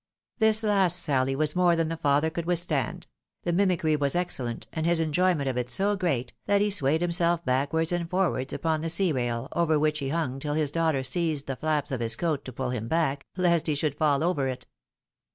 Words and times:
This 0.39 0.63
last 0.63 0.97
sally 0.97 1.35
was 1.35 1.55
more 1.55 1.75
than 1.75 1.87
the 1.89 1.95
father 1.95 2.31
could 2.31 2.45
withstand; 2.47 3.05
the 3.43 3.53
mimicry 3.53 3.95
was 3.95 4.15
excellent, 4.15 4.65
and 4.73 4.83
his 4.87 4.99
enjoyment 4.99 5.47
of 5.47 5.59
it 5.59 5.69
so 5.69 5.95
great, 5.95 6.33
that 6.47 6.59
he 6.59 6.71
swayed 6.71 7.01
himself 7.01 7.45
backwards 7.45 7.91
and 7.91 8.09
forwards 8.09 8.51
upon 8.51 8.81
the 8.81 8.89
sea 8.89 9.11
rail, 9.11 9.47
over 9.51 9.77
which 9.77 9.99
he 9.99 10.09
hung 10.09 10.39
till 10.39 10.55
his 10.55 10.71
daughter 10.71 11.03
seized 11.03 11.45
the 11.45 11.55
flaps 11.55 11.91
of 11.91 11.99
his 11.99 12.15
coat 12.15 12.43
to 12.45 12.51
pull 12.51 12.71
him 12.71 12.87
back, 12.87 13.27
lest 13.37 13.67
he 13.67 13.75
should 13.75 13.93
fall 13.93 14.23
over 14.23 14.47
it. 14.47 14.65